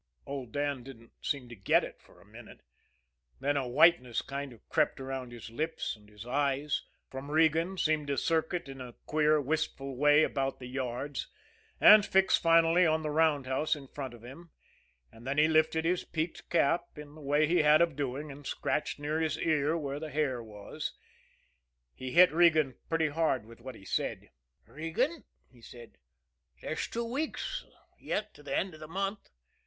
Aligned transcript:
Old 0.25 0.51
Dan 0.51 0.81
didn't 0.81 1.11
seem 1.21 1.47
to 1.49 1.55
get 1.55 1.83
it 1.83 2.01
for 2.01 2.19
a 2.19 2.25
minute; 2.25 2.61
then 3.39 3.55
a 3.55 3.67
whiteness 3.67 4.23
kind 4.23 4.51
of 4.51 4.67
crept 4.67 4.99
around 4.99 5.31
his 5.31 5.51
lips, 5.51 5.95
and 5.95 6.09
his 6.09 6.25
eyes, 6.25 6.81
from 7.11 7.29
Regan, 7.29 7.77
seemed 7.77 8.07
to 8.07 8.17
circuit 8.17 8.67
in 8.67 8.81
a 8.81 8.93
queer, 9.05 9.39
wistful 9.39 9.95
way 9.95 10.23
about 10.23 10.57
the 10.57 10.65
yards, 10.65 11.27
and 11.79 12.03
fix 12.03 12.35
finally 12.35 12.83
on 12.83 13.03
the 13.03 13.11
roundhouse 13.11 13.75
in 13.75 13.87
front 13.87 14.15
of 14.15 14.23
him; 14.23 14.49
and 15.11 15.27
then 15.27 15.37
he 15.37 15.47
lifted 15.47 15.85
his 15.85 16.03
peaked 16.03 16.49
cap, 16.49 16.97
in 16.97 17.13
the 17.13 17.21
way 17.21 17.45
he 17.45 17.57
had 17.61 17.79
of 17.79 17.95
doing, 17.95 18.31
and 18.31 18.47
scratched 18.47 18.97
near 18.97 19.19
his 19.19 19.37
ear 19.37 19.77
where 19.77 19.99
the 19.99 20.09
hair 20.09 20.41
was. 20.41 20.93
He 21.93 22.09
hit 22.13 22.33
Regan 22.33 22.73
pretty 22.89 23.09
hard 23.09 23.45
with 23.45 23.61
what 23.61 23.75
he 23.75 23.85
said. 23.85 24.31
"Regan," 24.65 25.25
he 25.47 25.61
said, 25.61 25.99
"there's 26.59 26.87
two 26.87 27.05
weeks 27.05 27.63
yet 27.99 28.33
to 28.33 28.41
the 28.41 28.57
end 28.57 28.73
of 28.73 28.79
the 28.79 28.87
month. 28.87 29.29